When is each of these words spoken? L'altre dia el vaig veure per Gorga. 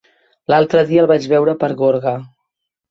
L'altre 0.53 0.81
dia 0.93 1.03
el 1.03 1.11
vaig 1.13 1.29
veure 1.35 1.57
per 1.63 1.71
Gorga. 1.85 2.17